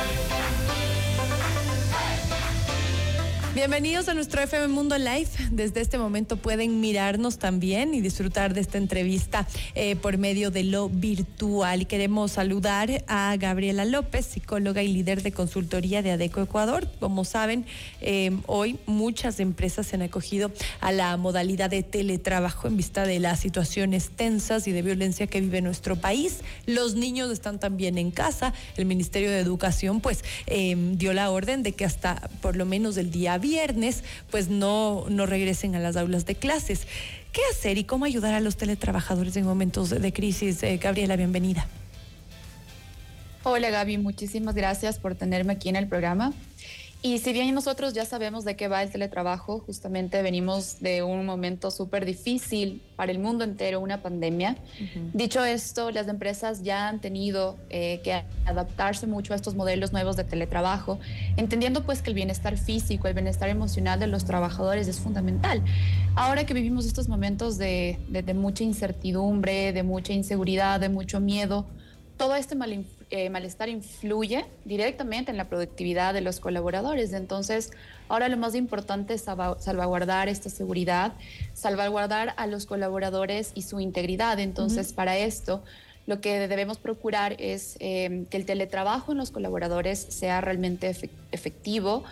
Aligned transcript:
Bye. 0.00 0.39
Bienvenidos 3.52 4.08
a 4.08 4.14
nuestro 4.14 4.40
FM 4.40 4.68
Mundo 4.68 4.96
Live. 4.96 5.28
Desde 5.50 5.80
este 5.80 5.98
momento 5.98 6.36
pueden 6.36 6.78
mirarnos 6.78 7.38
también 7.38 7.94
y 7.94 8.00
disfrutar 8.00 8.54
de 8.54 8.60
esta 8.60 8.78
entrevista 8.78 9.44
eh, 9.74 9.96
por 9.96 10.18
medio 10.18 10.52
de 10.52 10.62
lo 10.62 10.88
virtual. 10.88 11.82
Y 11.82 11.84
queremos 11.86 12.30
saludar 12.30 13.02
a 13.08 13.36
Gabriela 13.36 13.84
López, 13.84 14.26
psicóloga 14.26 14.84
y 14.84 14.92
líder 14.92 15.24
de 15.24 15.32
consultoría 15.32 16.00
de 16.00 16.12
ADECO 16.12 16.42
Ecuador. 16.42 16.88
Como 17.00 17.24
saben, 17.24 17.66
eh, 18.00 18.30
hoy 18.46 18.78
muchas 18.86 19.40
empresas 19.40 19.88
se 19.88 19.96
han 19.96 20.02
acogido 20.02 20.52
a 20.80 20.92
la 20.92 21.16
modalidad 21.16 21.70
de 21.70 21.82
teletrabajo 21.82 22.68
en 22.68 22.76
vista 22.76 23.04
de 23.04 23.18
las 23.18 23.40
situaciones 23.40 24.10
tensas 24.10 24.68
y 24.68 24.72
de 24.72 24.82
violencia 24.82 25.26
que 25.26 25.40
vive 25.40 25.60
nuestro 25.60 25.96
país. 25.96 26.38
Los 26.66 26.94
niños 26.94 27.32
están 27.32 27.58
también 27.58 27.98
en 27.98 28.12
casa. 28.12 28.54
El 28.76 28.84
Ministerio 28.86 29.28
de 29.28 29.40
Educación 29.40 30.00
pues 30.00 30.22
eh, 30.46 30.76
dio 30.92 31.12
la 31.12 31.30
orden 31.30 31.64
de 31.64 31.72
que 31.72 31.84
hasta 31.84 32.30
por 32.40 32.54
lo 32.54 32.64
menos 32.64 32.96
el 32.96 33.10
día 33.10 33.39
viernes 33.40 34.04
pues 34.30 34.48
no, 34.48 35.06
no 35.08 35.26
regresen 35.26 35.74
a 35.74 35.78
las 35.78 35.96
aulas 35.96 36.26
de 36.26 36.34
clases. 36.34 36.86
¿Qué 37.32 37.40
hacer 37.50 37.78
y 37.78 37.84
cómo 37.84 38.04
ayudar 38.04 38.34
a 38.34 38.40
los 38.40 38.56
teletrabajadores 38.56 39.36
en 39.36 39.44
momentos 39.44 39.90
de 39.90 40.12
crisis? 40.12 40.62
Eh, 40.62 40.78
Gabriela, 40.78 41.16
bienvenida. 41.16 41.66
Hola 43.42 43.70
Gaby, 43.70 43.98
muchísimas 43.98 44.54
gracias 44.54 44.98
por 44.98 45.14
tenerme 45.14 45.54
aquí 45.54 45.70
en 45.70 45.76
el 45.76 45.88
programa. 45.88 46.32
Y 47.02 47.18
si 47.18 47.32
bien 47.32 47.54
nosotros 47.54 47.94
ya 47.94 48.04
sabemos 48.04 48.44
de 48.44 48.56
qué 48.56 48.68
va 48.68 48.82
el 48.82 48.90
teletrabajo, 48.90 49.60
justamente 49.60 50.20
venimos 50.20 50.80
de 50.80 51.02
un 51.02 51.24
momento 51.24 51.70
súper 51.70 52.04
difícil 52.04 52.82
para 52.94 53.10
el 53.10 53.18
mundo 53.18 53.42
entero, 53.42 53.80
una 53.80 54.02
pandemia. 54.02 54.56
Dicho 55.14 55.42
esto, 55.42 55.90
las 55.90 56.08
empresas 56.08 56.62
ya 56.62 56.88
han 56.88 57.00
tenido 57.00 57.56
eh, 57.70 58.02
que 58.04 58.22
adaptarse 58.44 59.06
mucho 59.06 59.32
a 59.32 59.36
estos 59.36 59.54
modelos 59.54 59.94
nuevos 59.94 60.16
de 60.16 60.24
teletrabajo, 60.24 60.98
entendiendo 61.38 61.84
pues 61.84 62.02
que 62.02 62.10
el 62.10 62.14
bienestar 62.14 62.58
físico, 62.58 63.08
el 63.08 63.14
bienestar 63.14 63.48
emocional 63.48 63.98
de 63.98 64.06
los 64.06 64.26
trabajadores 64.26 64.86
es 64.86 64.98
fundamental. 64.98 65.62
Ahora 66.16 66.44
que 66.44 66.52
vivimos 66.52 66.84
estos 66.84 67.08
momentos 67.08 67.56
de, 67.56 67.98
de 68.10 68.34
mucha 68.34 68.62
incertidumbre, 68.62 69.72
de 69.72 69.82
mucha 69.82 70.12
inseguridad, 70.12 70.78
de 70.80 70.90
mucho 70.90 71.18
miedo, 71.18 71.64
todo 72.20 72.36
este 72.36 72.54
eh, 73.08 73.30
malestar 73.30 73.70
influye 73.70 74.44
directamente 74.66 75.30
en 75.30 75.38
la 75.38 75.48
productividad 75.48 76.12
de 76.12 76.20
los 76.20 76.38
colaboradores. 76.38 77.14
Entonces, 77.14 77.70
ahora 78.10 78.28
lo 78.28 78.36
más 78.36 78.54
importante 78.54 79.14
es 79.14 79.22
salvaguardar 79.22 80.28
esta 80.28 80.50
seguridad, 80.50 81.14
salvaguardar 81.54 82.34
a 82.36 82.46
los 82.46 82.66
colaboradores 82.66 83.52
y 83.54 83.62
su 83.62 83.80
integridad. 83.80 84.38
Entonces, 84.38 84.92
para 84.92 85.16
esto, 85.16 85.62
lo 86.06 86.20
que 86.20 86.46
debemos 86.46 86.76
procurar 86.76 87.36
es 87.38 87.78
eh, 87.80 88.26
que 88.28 88.36
el 88.36 88.44
teletrabajo 88.44 89.12
en 89.12 89.18
los 89.18 89.30
colaboradores 89.30 89.98
sea 89.98 90.42
realmente 90.42 90.94
efectivo, 91.32 92.04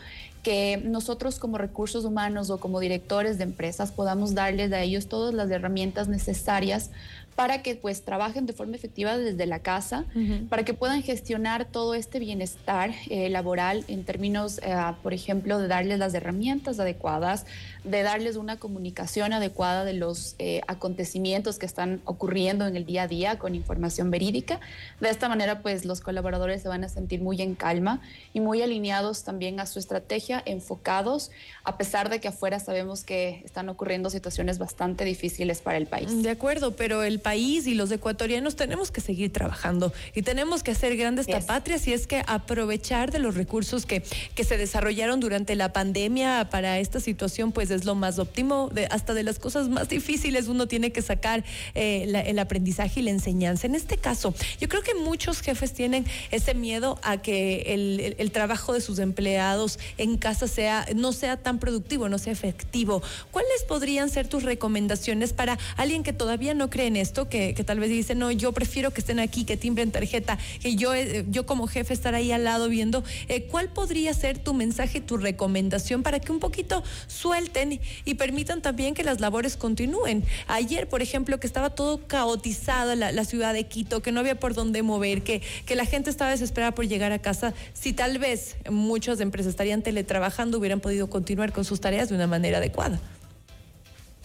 que 0.43 0.81
nosotros 0.83 1.39
como 1.39 1.59
recursos 1.59 2.07
humanos 2.07 2.49
o 2.49 2.59
como 2.59 2.81
directores 2.81 3.37
de 3.37 3.45
empresas 3.45 3.93
podamos 3.93 4.35
darles 4.35 4.73
a 4.73 4.81
ellos 4.81 5.07
todas 5.07 5.35
las 5.35 5.51
herramientas 5.51 6.09
necesarias 6.09 6.93
para 7.39 7.63
que 7.63 7.77
pues 7.77 8.03
trabajen 8.03 8.47
de 8.47 8.53
forma 8.53 8.75
efectiva 8.75 9.17
desde 9.17 9.47
la 9.47 9.61
casa, 9.61 10.07
para 10.49 10.65
que 10.65 10.75
puedan 10.75 11.05
gestionar 11.05 11.67
todo 11.67 11.95
este 11.95 12.19
bienestar 12.19 12.91
eh, 13.11 13.29
laboral 13.29 13.85
en 13.87 14.03
términos, 14.03 14.59
eh, 14.59 14.75
por 15.05 15.15
ejemplo, 15.15 15.61
de 15.61 15.69
darles 15.69 16.01
las 16.01 16.13
herramientas 16.15 16.81
adecuadas, 16.81 17.47
de 17.85 18.03
darles 18.03 18.35
una 18.35 18.57
comunicación 18.57 19.33
adecuada 19.33 19.85
de 19.85 19.93
los 19.93 20.35
eh, 20.41 20.63
acontecimientos 20.67 21.61
que 21.61 21.67
están 21.67 22.01
ocurriendo 22.07 22.67
en 22.67 22.75
el 22.75 22.85
día 22.85 23.05
a 23.05 23.07
día 23.07 23.39
con 23.39 23.55
información 23.55 24.11
verídica. 24.11 24.59
De 24.99 25.09
esta 25.09 25.29
manera, 25.29 25.63
pues 25.63 25.85
los 25.85 26.01
colaboradores 26.01 26.61
se 26.63 26.69
van 26.69 26.83
a 26.83 26.89
sentir 26.89 27.21
muy 27.23 27.41
en 27.41 27.55
calma 27.55 28.01
y 28.35 28.41
muy 28.41 28.63
alineados 28.63 29.23
también 29.23 29.61
a 29.61 29.67
su 29.67 29.79
estrategia, 29.79 30.43
enfocados, 30.45 31.31
a 31.63 31.79
pesar 31.79 32.09
de 32.09 32.21
que 32.21 32.27
afuera 32.27 32.59
sabemos 32.59 33.05
que 33.05 33.43
están 33.45 33.69
ocurriendo 33.69 34.11
situaciones 34.11 34.59
bastante 34.59 35.05
difíciles 35.05 35.61
para 35.61 35.79
el 35.79 35.87
país. 35.87 36.25
De 36.25 36.31
acuerdo, 36.31 36.75
pero 36.75 37.05
el 37.05 37.21
país 37.29 37.67
y 37.67 37.75
los 37.75 37.91
ecuatorianos 37.91 38.57
tenemos 38.57 38.91
que 38.91 39.03
seguir 39.03 39.31
trabajando 39.31 39.93
y 40.15 40.23
tenemos 40.23 40.63
que 40.63 40.71
hacer 40.71 40.97
grande 40.97 41.21
esta 41.21 41.41
patria 41.41 41.79
si 41.79 41.93
es 41.93 42.07
que 42.07 42.23
aprovechar 42.27 43.11
de 43.11 43.19
los 43.19 43.35
recursos 43.35 43.85
que, 43.85 44.03
que 44.35 44.45
se 44.45 44.57
desarrollaron 44.57 45.21
durante 45.21 45.55
la 45.55 45.71
pandemia 45.75 46.49
para 46.51 46.79
esta 46.79 47.01
situación 47.01 47.53
pues 47.53 47.71
es 47.71 47.85
lo 47.85 47.95
más 47.95 48.19
óptimo, 48.19 48.71
de, 48.73 48.87
hasta 48.87 49.13
de 49.13 49.25
las 49.25 49.39
cosas 49.39 49.69
más 49.69 49.91
difíciles 49.91 50.49
uno 50.49 50.69
tiene 50.69 50.91
que 50.91 51.03
sacar 51.03 51.45
eh, 51.75 52.25
el 52.27 52.39
aprendizaje 52.39 53.01
y 53.01 53.03
la 53.03 53.11
enseñanza. 53.11 53.67
En 53.67 53.75
este 53.75 53.99
caso, 53.99 54.35
yo 54.59 54.69
creo 54.71 54.83
que 54.83 54.95
muchos 54.95 55.43
jefes 55.43 55.75
tienen 55.75 56.07
ese 56.31 56.55
miedo 56.55 56.99
a 57.03 57.19
que 57.19 57.75
el, 57.75 58.17
el, 58.17 58.31
trabajo 58.31 58.73
de 58.73 58.81
sus 58.81 59.01
empleados 59.01 59.79
en 59.99 60.17
casa 60.17 60.49
sea, 60.49 60.87
no 60.95 61.13
sea 61.13 61.37
tan 61.37 61.59
productivo, 61.59 62.09
no 62.09 62.17
sea 62.17 62.33
efectivo. 62.33 63.03
¿Cuáles 63.33 63.65
podrían 63.69 64.09
ser 64.09 64.29
tus 64.29 64.45
recomendaciones 64.45 65.35
para 65.35 65.59
alguien 65.77 66.03
que 66.03 66.15
todavía 66.15 66.55
no 66.55 66.71
cree 66.71 66.87
en 66.87 66.97
esto? 66.97 67.18
Que, 67.27 67.53
tal 67.65 67.81
vez 67.81 67.91
dice, 67.91 68.15
no, 68.15 68.31
yo 68.31 68.53
prefiero 68.53 68.93
que 68.93 69.01
estén 69.01 69.19
aquí, 69.19 69.45
que 69.45 69.57
timbren 69.57 69.91
tarjeta, 69.91 70.39
que 70.61 70.77
yo, 70.77 70.95
eh, 70.95 71.25
yo 71.29 71.47
como 71.47 71.67
jefe 71.67 71.93
estar 71.95 72.15
ahí 72.15 72.31
al 72.33 72.45
lado 72.45 72.69
viendo, 72.69 73.03
eh, 73.29 73.45
¿cuál 73.51 73.69
podría 73.69 74.15
ser 74.15 74.39
tu 74.39 74.55
mensaje, 74.55 75.01
tu 75.01 75.17
recomendación 75.17 76.03
para 76.03 76.21
que 76.21 76.31
un 76.31 76.39
poquito 76.39 76.85
suelten 77.07 77.81
y 78.05 78.15
permitan 78.15 78.63
también 78.63 78.95
que 78.95 79.03
las 79.03 79.21
labores 79.21 79.57
continúen? 79.57 80.25
Ayer, 80.47 80.89
por 80.89 81.03
ejemplo, 81.03 81.41
que 81.41 81.47
estaba 81.47 81.71
todo 81.71 82.07
caotizado 82.07 82.95
la, 82.95 83.11
la 83.13 83.25
ciudad 83.25 83.55
de 83.55 83.65
Quito, 83.65 84.01
que 84.01 84.13
no 84.13 84.21
había 84.21 84.39
por 84.39 84.55
dónde 84.55 84.83
mover, 84.83 85.23
que, 85.23 85.43
que 85.67 85.75
la 85.75 85.85
gente 85.85 86.11
estaba 86.11 86.31
desesperada 86.31 86.73
por 86.73 86.87
llegar 86.87 87.13
a 87.13 87.19
casa, 87.19 87.55
si 87.73 87.93
tal 87.93 88.19
vez 88.19 88.57
muchas 88.71 89.21
empresas 89.21 89.51
estarían 89.51 89.83
teletrabajando, 89.83 90.59
hubieran 90.59 90.81
podido 90.81 91.09
continuar 91.09 91.53
con 91.53 91.65
sus 91.65 91.81
tareas 91.81 92.09
de 92.09 92.15
una 92.15 92.27
manera 92.27 92.59
adecuada. 92.59 93.01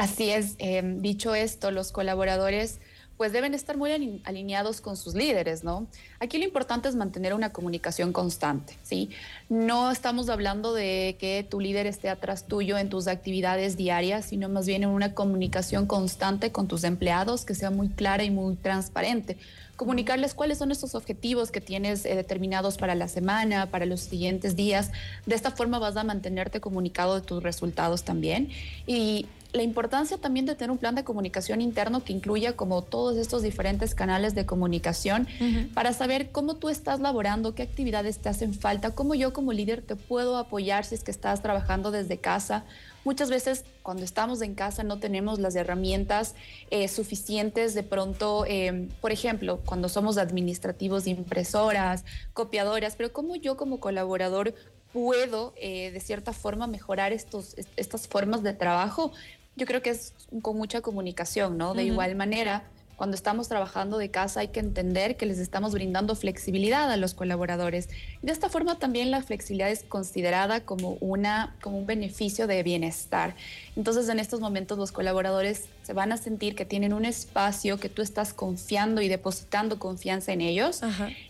Así 0.03 0.31
es, 0.31 0.55
em, 0.57 1.01
dicho 1.01 1.33
esto, 1.33 1.71
los 1.71 1.93
colaboradores 1.93 2.81
pues 3.15 3.31
deben 3.31 3.53
estar 3.53 3.77
muy 3.77 4.19
alineados 4.25 4.81
con 4.81 4.97
sus 4.97 5.13
líderes, 5.13 5.63
¿no? 5.63 5.87
Aquí 6.19 6.39
lo 6.39 6.43
importante 6.43 6.89
es 6.89 6.95
mantener 6.95 7.33
una 7.33 7.53
comunicación 7.53 8.11
constante, 8.11 8.75
¿sí? 8.83 9.11
No 9.47 9.91
estamos 9.91 10.27
hablando 10.27 10.73
de 10.73 11.15
que 11.19 11.47
tu 11.49 11.61
líder 11.61 11.87
esté 11.87 12.09
atrás 12.09 12.47
tuyo 12.47 12.77
en 12.77 12.89
tus 12.89 13.07
actividades 13.07 13.77
diarias, 13.77 14.25
sino 14.25 14.49
más 14.49 14.67
bien 14.67 14.83
en 14.83 14.89
una 14.89 15.13
comunicación 15.13 15.85
constante 15.85 16.51
con 16.51 16.67
tus 16.67 16.83
empleados 16.83 17.45
que 17.45 17.55
sea 17.55 17.71
muy 17.71 17.87
clara 17.87 18.25
y 18.25 18.29
muy 18.29 18.55
transparente. 18.55 19.37
Comunicarles 19.77 20.33
cuáles 20.33 20.57
son 20.57 20.71
estos 20.71 20.95
objetivos 20.95 21.49
que 21.49 21.61
tienes 21.61 22.05
eh, 22.05 22.15
determinados 22.15 22.77
para 22.77 22.93
la 22.93 23.07
semana, 23.07 23.67
para 23.67 23.85
los 23.85 24.01
siguientes 24.01 24.57
días. 24.57 24.91
De 25.25 25.35
esta 25.35 25.51
forma 25.51 25.79
vas 25.79 25.95
a 25.95 26.03
mantenerte 26.03 26.59
comunicado 26.59 27.15
de 27.15 27.21
tus 27.21 27.41
resultados 27.41 28.03
también. 28.03 28.49
Y 28.85 29.27
la 29.53 29.61
importancia 29.61 30.17
también 30.17 30.47
de 30.47 30.55
tener 30.55 30.71
un 30.71 30.79
plan 30.79 30.95
de 30.95 31.03
comunicación 31.03 31.61
interno 31.61 32.03
que 32.03 32.11
incluya 32.11 32.55
como 32.55 32.81
todos 32.81 33.17
estos 33.17 33.43
diferentes 33.43 33.93
canales 33.93 34.33
de 34.33 34.47
comunicación 34.47 35.27
para 35.75 35.93
saber 35.93 36.31
cómo 36.31 36.55
tú 36.55 36.69
estás 36.69 36.99
laborando, 36.99 37.53
qué 37.53 37.61
actividades 37.61 38.17
te 38.17 38.29
hacen 38.29 38.55
falta, 38.55 38.95
cómo 38.95 39.13
yo 39.13 39.31
como 39.31 39.53
líder 39.53 39.83
te 39.83 39.95
puedo 39.95 40.37
apoyar 40.37 40.85
si 40.85 40.95
es 40.95 41.03
que 41.03 41.11
estás 41.11 41.43
trabajando 41.43 41.91
desde 41.91 42.17
casa. 42.17 42.65
Muchas 43.05 43.29
veces 43.29 43.63
cuando 43.83 44.03
estamos 44.03 44.41
en 44.41 44.55
casa 44.55 44.83
no 44.83 44.97
tenemos 44.97 45.37
las 45.37 45.55
herramientas 45.55 46.33
eh, 46.71 46.87
suficientes 46.87 47.75
de 47.75 47.83
pronto, 47.83 48.45
eh, 48.47 48.87
por 49.01 49.11
ejemplo, 49.11 49.61
cuando 49.65 49.87
somos 49.87 50.17
administrativos 50.17 51.03
de 51.03 51.11
impresoras, 51.11 52.05
copiadoras, 52.33 52.95
pero 52.95 53.13
cómo 53.13 53.35
yo 53.35 53.55
como 53.55 53.79
colaborador 53.79 54.55
puedo 54.93 55.53
eh, 55.57 55.91
de 55.91 55.99
cierta 55.99 56.33
forma 56.33 56.67
mejorar 56.67 57.11
estos, 57.11 57.55
estas 57.75 58.07
formas 58.07 58.43
de 58.43 58.53
trabajo 58.53 59.11
yo 59.55 59.65
creo 59.65 59.81
que 59.81 59.91
es 59.91 60.13
con 60.41 60.57
mucha 60.57 60.81
comunicación, 60.81 61.57
¿no? 61.57 61.73
De 61.73 61.83
igual 61.83 62.15
manera, 62.15 62.63
cuando 62.95 63.15
estamos 63.15 63.49
trabajando 63.49 63.97
de 63.97 64.09
casa 64.09 64.41
hay 64.41 64.49
que 64.49 64.59
entender 64.59 65.17
que 65.17 65.25
les 65.25 65.39
estamos 65.39 65.73
brindando 65.73 66.15
flexibilidad 66.15 66.91
a 66.91 66.97
los 66.97 67.13
colaboradores. 67.13 67.89
De 68.21 68.31
esta 68.31 68.49
forma 68.49 68.79
también 68.79 69.11
la 69.11 69.21
flexibilidad 69.21 69.69
es 69.69 69.83
considerada 69.83 70.61
como, 70.61 70.97
una, 71.01 71.55
como 71.61 71.79
un 71.79 71.85
beneficio 71.85 72.47
de 72.47 72.61
bienestar. 72.63 73.35
Entonces 73.75 74.07
en 74.09 74.19
estos 74.19 74.39
momentos 74.39 74.77
los 74.77 74.91
colaboradores 74.91 75.65
se 75.83 75.93
van 75.93 76.11
a 76.11 76.17
sentir 76.17 76.55
que 76.55 76.65
tienen 76.65 76.93
un 76.93 77.05
espacio 77.05 77.77
que 77.77 77.89
tú 77.89 78.01
estás 78.01 78.33
confiando 78.33 79.01
y 79.01 79.09
depositando 79.09 79.79
confianza 79.79 80.31
en 80.31 80.41
ellos. 80.41 80.81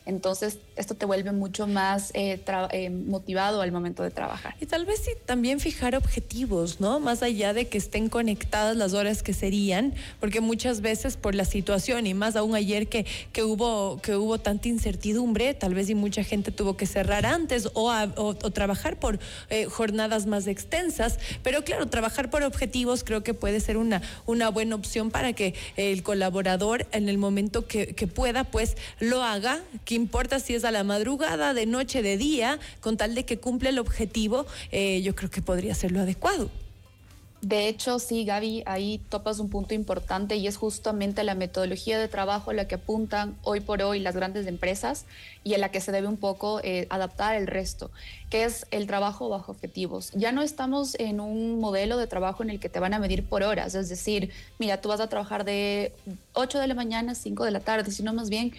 Entonces 0.05 0.59
esto 0.75 0.95
te 0.95 1.05
vuelve 1.05 1.31
mucho 1.31 1.67
más 1.67 2.11
eh, 2.13 2.41
eh, 2.71 2.89
motivado 2.89 3.61
al 3.61 3.71
momento 3.71 4.03
de 4.03 4.11
trabajar. 4.11 4.55
Y 4.59 4.65
tal 4.65 4.85
vez 4.85 5.01
sí 5.03 5.11
también 5.25 5.59
fijar 5.59 5.95
objetivos, 5.95 6.79
¿no? 6.79 6.99
Más 6.99 7.23
allá 7.23 7.53
de 7.53 7.67
que 7.67 7.77
estén 7.77 8.09
conectadas 8.09 8.77
las 8.77 8.93
horas 8.93 9.23
que 9.23 9.33
serían, 9.33 9.93
porque 10.19 10.41
muchas 10.41 10.81
veces 10.81 11.17
por 11.17 11.35
la 11.35 11.45
situación 11.45 12.05
y 12.07 12.13
más 12.13 12.35
aún 12.35 12.55
ayer 12.55 12.87
que, 12.87 13.05
que, 13.31 13.43
hubo, 13.43 13.99
que 14.01 14.15
hubo 14.15 14.37
tanta 14.37 14.67
incertidumbre, 14.67 15.53
tal 15.53 15.73
vez 15.73 15.89
y 15.89 15.95
mucha 15.95 16.23
gente 16.23 16.51
tuvo 16.51 16.77
que 16.77 16.85
cerrar 16.85 17.25
antes 17.25 17.69
o, 17.73 17.91
o, 17.91 18.33
trabajar 18.35 18.99
por 18.99 19.19
eh, 19.49 19.65
jornadas 19.65 20.25
más 20.25 20.47
extensas, 20.47 21.17
pero 21.41 21.63
claro, 21.63 21.87
trabajar 21.87 22.29
por 22.29 22.43
objetivos 22.43 23.03
creo 23.03 23.23
que 23.23 23.33
puede 23.33 23.59
ser 23.59 23.77
una, 23.77 24.01
una 24.25 24.42
una 24.43 24.49
buena 24.49 24.75
opción 24.75 25.09
para 25.09 25.31
que 25.31 25.53
el 25.77 26.03
colaborador 26.03 26.85
en 26.91 27.07
el 27.07 27.17
momento 27.17 27.65
que, 27.65 27.93
pueda, 28.13 28.43
pues 28.43 28.75
lo 28.99 29.23
haga, 29.23 29.61
que 29.85 29.95
importa 29.95 30.41
si 30.41 30.53
es 30.53 30.65
a 30.65 30.71
la 30.71 30.83
madrugada, 30.83 31.53
de 31.53 31.65
noche, 31.65 32.01
de 32.01 32.17
día, 32.17 32.59
con 32.81 32.97
tal 32.97 33.15
de 33.15 33.23
que 33.23 33.37
cumple 33.37 33.69
el 33.69 33.79
objetivo, 33.79 34.45
eh, 34.71 35.01
yo 35.01 35.15
creo 35.15 35.29
que 35.29 35.41
podría 35.41 35.73
ser 35.75 35.93
lo 35.93 36.01
adecuado. 36.01 36.49
De 37.43 37.67
hecho, 37.67 37.99
sí, 37.99 38.23
Gaby, 38.23 38.63
ahí 38.65 39.01
topas 39.09 39.39
un 39.39 39.49
punto 39.49 39.73
importante 39.73 40.37
y 40.37 40.47
es 40.47 40.55
justamente 40.55 41.25
la 41.25 41.35
metodología 41.35 41.99
de 41.99 42.07
trabajo 42.07 42.53
la 42.53 42.69
que 42.69 42.75
apuntan 42.75 43.35
hoy 43.43 43.59
por 43.59 43.81
hoy 43.81 43.99
las 43.99 44.15
grandes 44.15 44.47
empresas 44.47 45.03
y 45.43 45.53
a 45.53 45.57
la 45.57 45.69
que 45.69 45.81
se 45.81 45.91
debe 45.91 46.07
un 46.07 46.15
poco 46.15 46.61
eh, 46.63 46.87
adaptar 46.89 47.35
el 47.35 47.47
resto, 47.47 47.91
que 48.29 48.45
es 48.45 48.65
el 48.71 48.87
trabajo 48.87 49.27
bajo 49.27 49.51
objetivos. 49.51 50.11
Ya 50.13 50.31
no 50.31 50.41
estamos 50.41 50.95
en 50.95 51.19
un 51.19 51.59
modelo 51.59 51.97
de 51.97 52.07
trabajo 52.07 52.43
en 52.43 52.49
el 52.49 52.61
que 52.61 52.69
te 52.69 52.79
van 52.79 52.93
a 52.93 52.99
medir 52.99 53.25
por 53.25 53.43
horas, 53.43 53.75
es 53.75 53.89
decir, 53.89 54.31
mira, 54.57 54.79
tú 54.79 54.87
vas 54.87 55.01
a 55.01 55.09
trabajar 55.09 55.43
de 55.43 55.91
8 56.31 56.59
de 56.59 56.67
la 56.67 56.75
mañana 56.75 57.11
a 57.11 57.15
5 57.15 57.43
de 57.43 57.51
la 57.51 57.59
tarde, 57.59 57.91
sino 57.91 58.13
más 58.13 58.29
bien 58.29 58.53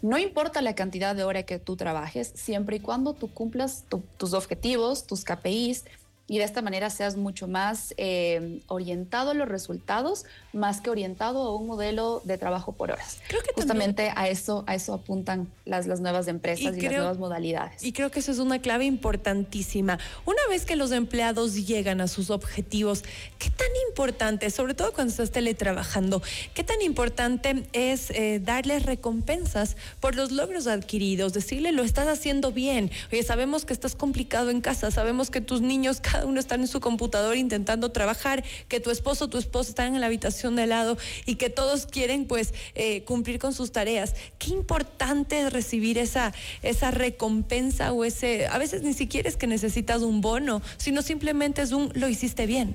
no 0.00 0.16
importa 0.16 0.62
la 0.62 0.74
cantidad 0.74 1.14
de 1.14 1.24
hora 1.24 1.42
que 1.42 1.58
tú 1.58 1.76
trabajes, 1.76 2.32
siempre 2.34 2.76
y 2.76 2.80
cuando 2.80 3.12
tú 3.12 3.28
cumplas 3.28 3.84
tus 4.16 4.32
objetivos, 4.32 5.06
tus 5.06 5.24
KPIs, 5.24 5.84
y 6.26 6.38
de 6.38 6.44
esta 6.44 6.62
manera 6.62 6.88
seas 6.88 7.16
mucho 7.16 7.48
más 7.48 7.94
eh, 7.98 8.60
orientado 8.68 9.32
a 9.32 9.34
los 9.34 9.48
resultados 9.48 10.24
más 10.52 10.80
que 10.80 10.88
orientado 10.88 11.42
a 11.42 11.56
un 11.56 11.66
modelo 11.66 12.22
de 12.24 12.38
trabajo 12.38 12.72
por 12.72 12.90
horas. 12.90 13.20
Creo 13.28 13.42
que 13.42 13.52
justamente 13.54 14.12
a 14.14 14.28
eso 14.28 14.64
a 14.66 14.74
eso 14.74 14.94
apuntan 14.94 15.48
las, 15.64 15.86
las 15.86 16.00
nuevas 16.00 16.28
empresas 16.28 16.76
y, 16.76 16.80
las 16.80 16.92
nuevas 16.92 17.18
modalidades. 17.18 17.82
Y 17.84 17.92
creo 17.92 18.10
que 18.10 18.20
eso 18.20 18.32
es 18.32 18.38
una 18.38 18.60
clave 18.60 18.84
importantísima. 18.84 19.98
Una 20.24 20.40
vez 20.48 20.64
que 20.64 20.76
los 20.76 20.92
empleados 20.92 21.66
llegan 21.66 22.00
a 22.00 22.08
sus 22.08 22.30
objetivos, 22.30 23.02
¿qué 23.38 23.50
tan 23.50 23.68
importante, 23.94 24.50
sobre 24.50 24.74
todo 24.74 24.92
cuando 24.92 25.12
estás 25.12 25.30
teletrabajando, 25.30 26.20
qué 26.52 26.64
tan 26.64 26.82
importante 26.82 27.62
es 27.72 28.10
eh, 28.10 28.40
darles 28.42 28.82
recompensas 28.82 29.76
por 30.00 30.16
los 30.16 30.32
logros 30.32 30.66
adquiridos, 30.66 31.32
decirle 31.32 31.70
lo 31.70 31.84
estás 31.84 32.08
haciendo 32.08 32.50
bien. 32.50 32.90
Oye, 33.12 33.22
sabemos 33.22 33.64
que 33.64 33.72
estás 33.72 33.94
complicado 33.94 34.50
en 34.50 34.60
casa, 34.62 34.90
sabemos 34.90 35.30
que 35.30 35.40
tus 35.40 35.60
niños 35.60 36.00
cada 36.02 36.26
uno 36.26 36.40
están 36.40 36.62
en 36.62 36.66
su 36.66 36.80
computador 36.80 37.36
intentando 37.36 37.92
trabajar, 37.92 38.42
que 38.66 38.80
tu 38.80 38.90
esposo 38.90 39.26
o 39.26 39.28
tu 39.28 39.38
esposa 39.38 39.70
están 39.70 39.94
en 39.94 40.00
la 40.00 40.06
habitación 40.06 40.56
de 40.56 40.66
lado 40.66 40.98
y 41.24 41.36
que 41.36 41.48
todos 41.48 41.86
quieren 41.86 42.26
pues 42.26 42.52
eh, 42.74 43.04
cumplir 43.04 43.38
con 43.38 43.54
sus 43.54 43.70
tareas. 43.70 44.16
Qué 44.40 44.50
importante 44.50 45.40
es 45.40 45.52
recibir 45.52 45.98
esa, 45.98 46.34
esa 46.62 46.90
recompensa 46.90 47.92
o 47.92 48.04
ese, 48.04 48.48
a 48.48 48.58
veces 48.58 48.82
ni 48.82 48.92
siquiera 48.92 49.28
es 49.28 49.36
que 49.36 49.46
necesitas 49.46 50.02
un 50.02 50.20
bono, 50.20 50.62
sino 50.78 51.00
simplemente 51.00 51.62
es 51.62 51.70
un 51.70 51.92
lo 51.94 52.08
hiciste 52.08 52.46
bien. 52.46 52.74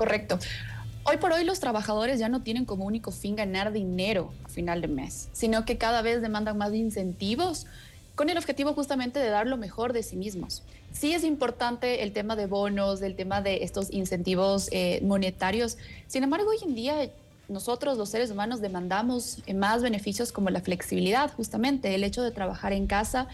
Correcto. 0.00 0.38
Hoy 1.04 1.18
por 1.18 1.30
hoy 1.30 1.44
los 1.44 1.60
trabajadores 1.60 2.18
ya 2.18 2.30
no 2.30 2.40
tienen 2.40 2.64
como 2.64 2.86
único 2.86 3.10
fin 3.10 3.36
ganar 3.36 3.70
dinero 3.70 4.32
a 4.46 4.48
final 4.48 4.80
de 4.80 4.88
mes, 4.88 5.28
sino 5.34 5.66
que 5.66 5.76
cada 5.76 6.00
vez 6.00 6.22
demandan 6.22 6.56
más 6.56 6.72
incentivos 6.72 7.66
con 8.14 8.30
el 8.30 8.38
objetivo 8.38 8.72
justamente 8.72 9.18
de 9.18 9.28
dar 9.28 9.46
lo 9.46 9.58
mejor 9.58 9.92
de 9.92 10.02
sí 10.02 10.16
mismos. 10.16 10.62
Sí 10.90 11.12
es 11.12 11.22
importante 11.22 12.02
el 12.02 12.14
tema 12.14 12.34
de 12.34 12.46
bonos, 12.46 13.02
el 13.02 13.14
tema 13.14 13.42
de 13.42 13.62
estos 13.62 13.92
incentivos 13.92 14.70
eh, 14.72 15.02
monetarios. 15.02 15.76
Sin 16.06 16.22
embargo, 16.22 16.48
hoy 16.48 16.60
en 16.62 16.74
día 16.74 17.10
nosotros 17.48 17.98
los 17.98 18.08
seres 18.08 18.30
humanos 18.30 18.62
demandamos 18.62 19.42
más 19.54 19.82
beneficios 19.82 20.32
como 20.32 20.48
la 20.48 20.62
flexibilidad, 20.62 21.30
justamente 21.30 21.94
el 21.94 22.04
hecho 22.04 22.22
de 22.22 22.30
trabajar 22.30 22.72
en 22.72 22.86
casa 22.86 23.28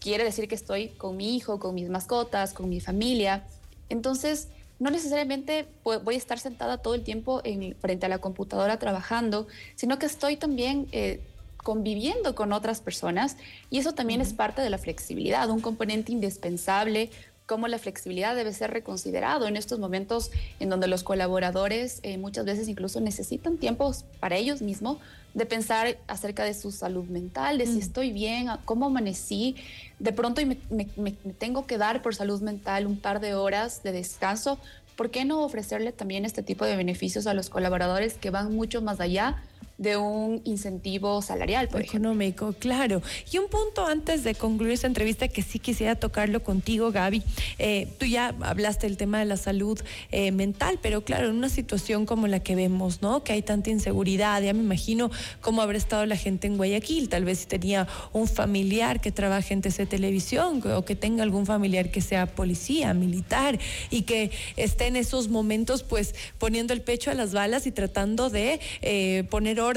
quiere 0.00 0.24
decir 0.24 0.48
que 0.48 0.54
estoy 0.54 0.88
con 0.88 1.16
mi 1.16 1.34
hijo, 1.34 1.58
con 1.58 1.74
mis 1.74 1.88
mascotas, 1.88 2.52
con 2.52 2.68
mi 2.68 2.78
familia. 2.80 3.42
Entonces, 3.88 4.48
no 4.80 4.90
necesariamente 4.90 5.68
voy 5.84 6.14
a 6.14 6.18
estar 6.18 6.38
sentada 6.38 6.78
todo 6.78 6.94
el 6.94 7.04
tiempo 7.04 7.42
en, 7.44 7.76
frente 7.76 8.06
a 8.06 8.08
la 8.08 8.18
computadora 8.18 8.78
trabajando, 8.78 9.46
sino 9.76 9.98
que 9.98 10.06
estoy 10.06 10.36
también 10.36 10.88
eh, 10.90 11.20
conviviendo 11.58 12.34
con 12.34 12.52
otras 12.52 12.80
personas 12.80 13.36
y 13.68 13.78
eso 13.78 13.92
también 13.92 14.22
es 14.22 14.32
parte 14.32 14.62
de 14.62 14.70
la 14.70 14.78
flexibilidad, 14.78 15.48
un 15.50 15.60
componente 15.60 16.12
indispensable 16.12 17.10
como 17.50 17.66
la 17.66 17.78
flexibilidad 17.78 18.36
debe 18.36 18.52
ser 18.52 18.70
reconsiderado 18.70 19.48
en 19.48 19.56
estos 19.56 19.80
momentos 19.80 20.30
en 20.60 20.70
donde 20.70 20.86
los 20.86 21.02
colaboradores 21.02 21.98
eh, 22.04 22.16
muchas 22.16 22.44
veces 22.44 22.68
incluso 22.68 23.00
necesitan 23.00 23.56
tiempos 23.56 24.04
para 24.20 24.36
ellos 24.36 24.62
mismos 24.62 24.98
de 25.34 25.46
pensar 25.46 25.98
acerca 26.06 26.44
de 26.44 26.54
su 26.54 26.70
salud 26.70 27.06
mental, 27.06 27.58
de 27.58 27.66
si 27.66 27.78
mm. 27.78 27.80
estoy 27.80 28.12
bien, 28.12 28.46
cómo 28.64 28.86
amanecí. 28.86 29.56
De 29.98 30.12
pronto 30.12 30.40
me, 30.46 30.58
me, 30.70 31.10
tengo 31.38 31.66
que 31.66 31.76
dar 31.76 32.02
por 32.02 32.14
salud 32.14 32.40
mental 32.40 32.86
un 32.86 32.96
par 32.96 33.18
de 33.18 33.34
horas 33.34 33.82
de 33.82 33.90
descanso. 33.90 34.60
¿Por 34.94 35.10
qué 35.10 35.24
no 35.24 35.42
ofrecerle 35.42 35.90
también 35.90 36.24
este 36.24 36.44
tipo 36.44 36.64
de 36.64 36.76
beneficios 36.76 37.26
a 37.26 37.34
los 37.34 37.50
colaboradores 37.50 38.14
que 38.14 38.30
van 38.30 38.54
mucho 38.54 38.80
más 38.80 39.00
allá 39.00 39.42
de 39.80 39.96
un 39.96 40.42
incentivo 40.44 41.22
salarial, 41.22 41.68
por 41.68 41.80
Económico, 41.80 42.52
claro. 42.52 43.00
Y 43.32 43.38
un 43.38 43.48
punto 43.48 43.86
antes 43.86 44.22
de 44.24 44.34
concluir 44.34 44.74
esta 44.74 44.86
entrevista 44.86 45.26
que 45.26 45.40
sí 45.40 45.58
quisiera 45.58 45.94
tocarlo 45.94 46.42
contigo, 46.42 46.92
Gaby. 46.92 47.22
Eh, 47.58 47.88
tú 47.98 48.04
ya 48.04 48.34
hablaste 48.42 48.86
del 48.86 48.98
tema 48.98 49.20
de 49.20 49.24
la 49.24 49.38
salud 49.38 49.80
eh, 50.12 50.32
mental, 50.32 50.78
pero 50.82 51.02
claro, 51.02 51.30
en 51.30 51.34
una 51.34 51.48
situación 51.48 52.04
como 52.04 52.26
la 52.26 52.40
que 52.40 52.54
vemos, 52.56 53.00
¿no? 53.00 53.24
Que 53.24 53.32
hay 53.32 53.40
tanta 53.40 53.70
inseguridad, 53.70 54.42
ya 54.42 54.52
me 54.52 54.60
imagino 54.60 55.10
cómo 55.40 55.62
habrá 55.62 55.78
estado 55.78 56.04
la 56.04 56.16
gente 56.16 56.46
en 56.46 56.58
Guayaquil, 56.58 57.08
tal 57.08 57.24
vez 57.24 57.38
si 57.38 57.46
tenía 57.46 57.88
un 58.12 58.28
familiar 58.28 59.00
que 59.00 59.12
trabaje 59.12 59.54
en 59.54 59.62
TC 59.62 59.88
Televisión 59.88 60.62
o 60.76 60.84
que 60.84 60.94
tenga 60.94 61.22
algún 61.22 61.46
familiar 61.46 61.90
que 61.90 62.02
sea 62.02 62.26
policía, 62.26 62.92
militar 62.92 63.58
y 63.88 64.02
que 64.02 64.30
esté 64.56 64.88
en 64.88 64.96
esos 64.96 65.28
momentos 65.28 65.84
pues 65.84 66.14
poniendo 66.36 66.74
el 66.74 66.82
pecho 66.82 67.10
a 67.10 67.14
las 67.14 67.32
balas 67.32 67.66
y 67.66 67.70
tratando 67.70 68.28
de 68.28 68.60
eh, 68.82 69.24
poner 69.30 69.58
orden 69.58 69.69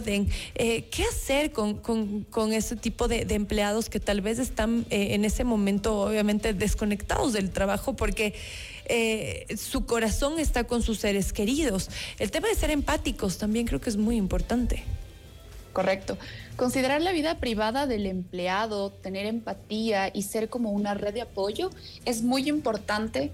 Eh, 0.55 0.85
¿Qué 0.89 1.03
hacer 1.03 1.51
con, 1.51 1.75
con, 1.75 2.53
ese 2.53 2.75
tipo 2.75 3.07
de, 3.07 3.27
empleados 3.29 3.89
que 3.89 3.99
tal 3.99 4.21
vez 4.21 4.39
están 4.39 4.85
eh, 4.89 5.13
en 5.13 5.23
ese 5.23 5.43
momento 5.43 6.01
obviamente 6.01 6.53
desconectados 6.53 7.33
del 7.33 7.51
trabajo 7.51 7.95
porque 7.95 8.33
eh, 8.85 9.45
su 9.55 9.85
corazón 9.85 10.39
está 10.39 10.63
con 10.63 10.81
sus 10.81 10.99
seres 10.99 11.31
queridos? 11.31 11.89
El 12.17 12.31
tema 12.31 12.47
de 12.47 12.55
ser 12.55 12.71
empáticos 12.71 13.37
también 13.37 13.67
creo 13.67 13.79
que 13.79 13.89
es 13.89 13.97
muy 13.97 14.15
importante. 14.15 14.83
Correcto. 15.73 16.17
Considerar 16.55 17.01
la 17.01 17.11
vida 17.11 17.39
privada 17.39 17.87
del 17.87 18.05
empleado, 18.05 18.91
tener 18.91 19.25
empatía 19.25 20.09
y 20.13 20.23
ser 20.23 20.49
como 20.49 20.71
una 20.71 20.93
red 20.93 21.13
de 21.13 21.21
apoyo 21.21 21.69
es 22.05 22.23
muy 22.23 22.47
importante 22.49 23.31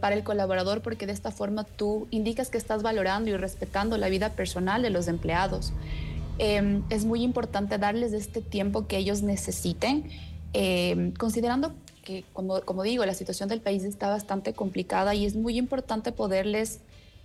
para 0.00 0.16
el 0.16 0.24
colaborador 0.24 0.82
porque 0.82 1.06
de 1.06 1.12
esta 1.12 1.30
forma 1.30 1.64
tú 1.64 2.08
indicas 2.10 2.50
que 2.50 2.58
estás 2.58 2.82
valorando 2.82 3.30
y 3.30 3.36
respetando 3.36 3.96
la 3.98 4.08
vida 4.08 4.30
personal 4.30 4.82
de 4.82 4.90
los 4.90 5.08
empleados. 5.08 5.72
Em, 6.38 6.84
es 6.88 7.04
muy 7.04 7.22
importante 7.22 7.78
darles 7.78 8.12
este 8.12 8.40
tiempo 8.40 8.86
que 8.86 8.96
ellos 8.96 9.22
necesiten, 9.22 10.08
em, 10.52 11.12
considerando 11.12 11.74
que, 12.04 12.24
como, 12.32 12.60
como, 12.60 12.84
digo, 12.84 13.04
la 13.04 13.14
situación 13.14 13.48
del 13.48 13.60
país 13.60 13.82
está 13.82 14.08
bastante 14.08 14.52
complicada 14.52 15.14
y 15.14 15.26
es 15.26 15.34
muy 15.34 15.58
importante 15.58 16.12
poderles 16.12 16.80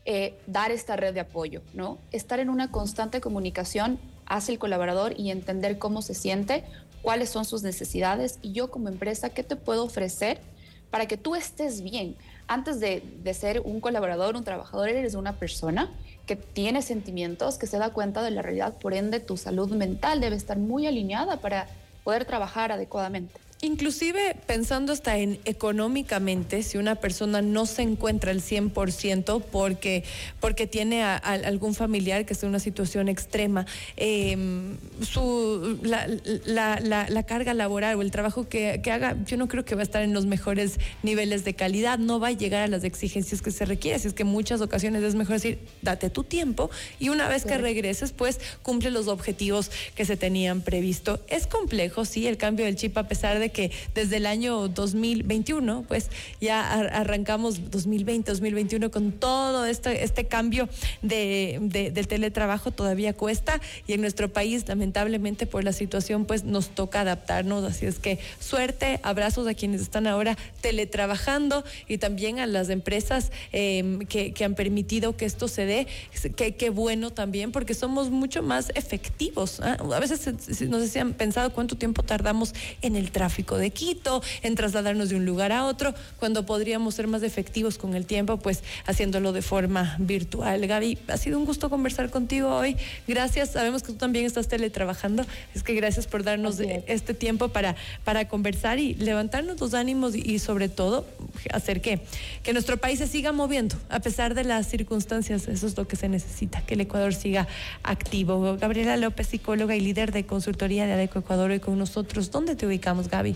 eh, 0.05 0.33
dar 0.47 0.71
esta 0.71 0.97
red 0.97 1.13
de 1.13 1.21
apoyo, 1.21 1.62
¿no? 1.73 1.97
Estar 2.12 2.39
en 2.41 2.50
una 2.50 2.71
constante 2.71 3.21
comunicación 3.21 4.00
hacia 4.25 4.51
el 4.51 4.59
colaborador 4.59 5.13
y 5.17 5.31
entender 5.31 5.77
cómo 5.77 6.01
se 6.01 6.13
siente, 6.13 6.65
cuáles 7.01 7.29
son 7.29 7.45
sus 7.45 7.63
necesidades 7.63 8.39
y 8.41 8.51
yo 8.51 8.69
como 8.69 8.89
empresa, 8.89 9.29
¿qué 9.29 9.43
te 9.43 9.55
puedo 9.55 9.85
ofrecer 9.85 10.41
para 10.89 11.05
que 11.05 11.15
tú 11.15 11.35
estés 11.35 11.81
bien? 11.81 12.17
Antes 12.47 12.79
de, 12.79 13.33
ser 13.33 13.62
un 13.62 13.79
colaborador, 13.79 14.35
un 14.35 14.43
trabajador, 14.43 14.89
eres 14.89 15.15
una 15.15 15.33
persona 15.33 15.89
que 16.25 16.35
tiene 16.35 16.81
sentimientos, 16.81 17.57
que 17.57 17.67
se 17.67 17.77
da 17.77 17.89
cuenta 17.91 18.21
de 18.21 18.31
la 18.31 18.41
realidad, 18.41 18.75
por 18.77 18.93
ende 18.93 19.19
tu 19.19 19.38
salud 19.38 19.71
mental 19.71 20.21
debe 20.21 20.35
estar 20.35 20.57
muy 20.57 20.88
alineada 20.88 21.38
para 21.38 21.67
poder 22.03 22.25
trabajar 22.25 22.71
adecuadamente. 22.71 23.42
Inclusive 23.63 24.36
pensando 24.46 24.91
hasta 24.91 25.17
en 25.17 25.39
económicamente, 25.46 26.63
si 26.63 26.77
una 26.77 26.96
persona 26.96 27.41
no 27.41 27.65
se 27.65 27.82
encuentra 27.82 28.32
al 28.32 28.41
100% 28.41 29.41
porque, 29.41 30.03
porque 30.41 30.67
tiene 30.67 31.01
a, 31.01 31.15
algún 31.15 31.74
familiar 31.74 32.25
que 32.25 32.34
está 32.34 32.46
en 32.46 32.50
una 32.50 32.60
situación 32.60 33.08
extrema, 33.08 33.65
em, 33.96 34.75
su, 35.01 35.79
la, 35.82 36.10
la, 36.43 37.08
la, 37.08 37.24
carga 37.24 37.53
laboral 37.53 37.96
o 37.96 38.01
el 38.01 38.12
trabajo 38.12 38.50
que, 38.50 38.82
que, 38.84 38.91
haga, 38.91 39.15
yo 39.25 39.38
no 39.38 39.48
creo 39.48 39.63
que 39.63 39.75
va 39.75 39.82
a 39.82 39.84
estar 39.84 40.03
en 40.03 40.13
los 40.13 40.25
mejores 40.25 40.77
niveles 41.01 41.46
de 41.46 41.53
calidad, 41.53 41.98
no 42.00 42.20
va 42.20 42.27
a 42.27 42.32
llegar 42.32 42.63
a 42.63 42.67
las 42.67 42.84
exigencias 42.84 43.41
que 43.41 43.51
se 43.51 43.63
requiere. 43.63 43.96
Así 43.96 44.10
es 44.10 44.13
que 44.13 44.24
en 44.24 44.29
muchas 44.29 44.60
ocasiones 44.60 45.03
es 45.03 45.15
mejor 45.15 45.36
decir, 45.36 45.60
date 45.82 46.10
tu 46.10 46.25
tiempo 46.25 46.70
y 47.00 47.08
una 47.08 47.29
vez 47.29 47.46
que 47.46 47.58
regreses, 47.58 48.12
pues 48.12 48.41
cumple 48.62 48.91
los 48.91 49.08
objetivos 49.08 49.72
que 49.96 50.03
se 50.03 50.17
tenían 50.17 50.60
previsto. 50.60 51.22
Es 51.29 51.48
complejo, 51.48 52.03
sí, 52.03 52.27
el 52.27 52.36
cambio 52.36 52.65
del 52.65 52.75
chip, 52.75 52.98
a 52.98 53.08
pesar 53.08 53.39
de 53.39 53.52
que 53.53 53.72
desde 53.95 54.17
el 54.17 54.25
año 54.25 54.67
2021, 54.67 55.86
pues 55.88 56.10
ya 56.41 56.69
arrancamos 56.72 57.72
2020, 57.72 58.31
2021 58.31 58.91
con 58.91 59.12
todo 59.12 59.65
este, 59.65 60.03
este 60.03 60.25
cambio 60.25 60.67
de, 61.01 61.60
del 61.93 62.07
teletrabajo 62.07 62.72
todavía 62.72 63.13
cuesta 63.13 63.62
y 63.88 63.93
en 63.93 64.01
nuestro 64.01 64.31
país 64.31 64.67
lamentablemente 64.67 65.45
por 65.45 65.63
la 65.63 65.72
situación 65.72 66.25
pues 66.25 66.43
nos 66.43 66.69
toca 66.69 67.01
adaptarnos, 67.01 67.63
así 67.63 67.86
es 67.86 68.00
que 68.00 68.19
suerte, 68.39 69.00
abrazos 69.03 69.48
a 69.48 69.53
quienes 69.53 69.81
están 69.81 70.07
ahora 70.07 70.38
teletrabajando 70.62 71.63
y 71.88 71.98
también 71.98 72.39
a 72.39 72.48
las 72.48 72.69
empresas 72.69 73.31
em, 73.51 74.00
que, 74.00 74.33
que, 74.33 74.43
han 74.43 74.55
permitido 74.55 75.15
que 75.15 75.25
esto 75.25 75.48
se 75.48 75.65
dé, 75.65 75.88
que 76.36 76.69
bueno 76.69 77.12
también 77.12 77.51
porque 77.51 77.74
somos 77.74 78.10
mucho 78.10 78.41
más 78.41 78.72
efectivos. 78.75 79.60
¿ah? 79.62 79.77
A 79.93 80.00
veces 80.00 80.27
no 80.67 80.79
sé 80.79 80.88
si 80.88 81.00
han 81.00 81.13
pensado 81.13 81.53
cuánto 81.53 81.75
tiempo 81.75 82.03
tardamos 82.03 82.53
en 82.81 82.95
el 82.95 83.12
tráfico 83.12 83.42
de 83.51 83.71
Quito, 83.71 84.23
en 84.41 84.55
trasladarnos 84.55 85.09
de 85.09 85.15
un 85.15 85.25
lugar 85.25 85.51
a 85.51 85.65
otro, 85.65 85.93
cuando 86.19 86.45
podríamos 86.45 86.95
ser 86.95 87.07
más 87.07 87.23
efectivos 87.23 87.77
con 87.77 87.93
el 87.93 88.05
tiempo, 88.05 88.38
pues 88.38 88.63
haciéndolo 88.85 89.33
de 89.33 89.41
forma 89.41 89.95
virtual. 90.00 90.65
Gaby, 90.65 90.97
ha 91.07 91.17
sido 91.17 91.38
un 91.38 91.45
gusto 91.45 91.69
conversar 91.69 92.09
contigo 92.09 92.55
hoy. 92.55 92.77
Gracias. 93.07 93.51
Sabemos 93.51 93.83
que 93.83 93.91
tú 93.91 93.97
también 93.97 94.25
estás 94.25 94.47
teletrabajando. 94.47 95.25
Es 95.53 95.63
que 95.63 95.73
gracias 95.73 96.07
por 96.07 96.23
darnos 96.23 96.59
este 96.59 97.13
tiempo 97.13 97.50
para, 97.50 97.75
para 98.03 98.27
conversar 98.27 98.79
y 98.79 98.95
levantarnos 98.95 99.59
los 99.59 99.73
ánimos 99.73 100.15
y, 100.15 100.39
sobre 100.39 100.69
todo 100.69 101.05
hacer 101.51 101.81
que, 101.81 102.01
que 102.43 102.53
nuestro 102.53 102.77
país 102.77 102.99
se 102.99 103.07
siga 103.07 103.31
moviendo 103.31 103.75
a 103.89 103.99
pesar 103.99 104.33
de 104.33 104.43
las 104.43 104.67
circunstancias. 104.67 105.47
Eso 105.47 105.67
es 105.67 105.77
lo 105.77 105.87
que 105.87 105.95
se 105.95 106.09
necesita, 106.09 106.65
que 106.65 106.75
el 106.75 106.81
Ecuador 106.81 107.13
siga 107.13 107.47
activo. 107.83 108.57
Gabriela 108.57 108.97
López, 108.97 109.27
psicóloga 109.27 109.75
y 109.75 109.79
líder 109.79 110.11
de 110.11 110.25
consultoría 110.25 110.85
de 110.85 110.93
ADECO 110.93 111.19
Ecuador, 111.19 111.51
hoy 111.51 111.59
con 111.59 111.77
nosotros. 111.77 112.31
¿Dónde 112.31 112.55
te 112.55 112.65
ubicamos, 112.65 113.09
Gaby? 113.09 113.35